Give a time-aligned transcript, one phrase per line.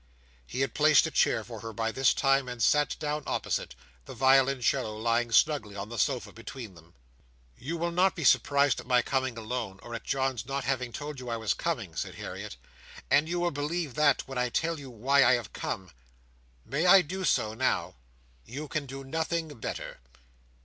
[0.47, 4.15] He had placed a chair for her by this time, and sat down opposite; the
[4.15, 6.95] violoncello lying snugly on the sofa between them.
[7.55, 11.19] "You will not be surprised at my coming alone, or at John's not having told
[11.19, 12.57] you I was coming," said Harriet;
[13.11, 15.91] "and you will believe that, when I tell you why I have come.
[16.65, 17.93] May I do so now?"
[18.43, 19.99] "You can do nothing better."